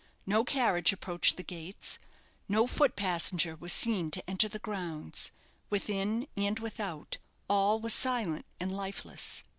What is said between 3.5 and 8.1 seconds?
was seen to enter the grounds. Within and without all was